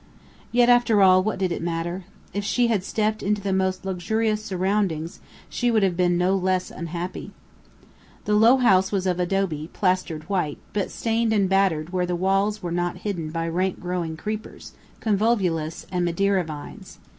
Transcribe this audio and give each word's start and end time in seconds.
Yet, 0.51 0.67
after 0.67 1.03
all, 1.03 1.21
what 1.21 1.37
did 1.37 1.51
it 1.51 1.61
matter? 1.61 2.05
If 2.33 2.43
she 2.43 2.69
had 2.69 2.83
stepped 2.83 3.21
into 3.21 3.39
the 3.39 3.53
most 3.53 3.85
luxurious 3.85 4.43
surroundings 4.43 5.19
she 5.47 5.69
would 5.69 5.83
have 5.83 5.95
been 5.95 6.17
no 6.17 6.35
less 6.35 6.71
unhappy. 6.71 7.29
The 8.25 8.33
low 8.33 8.57
house 8.57 8.91
was 8.91 9.05
of 9.05 9.19
adobe, 9.19 9.69
plastered 9.73 10.27
white, 10.27 10.57
but 10.73 10.89
stained 10.89 11.33
and 11.33 11.47
battered 11.47 11.91
where 11.91 12.07
the 12.07 12.15
walls 12.15 12.63
were 12.63 12.71
not 12.71 12.97
hidden 13.05 13.29
by 13.29 13.47
rank 13.47 13.79
growing 13.79 14.17
creepers, 14.17 14.71
convolvulus, 15.01 15.85
and 15.91 16.03
Madeira 16.03 16.45
vines. 16.45 16.97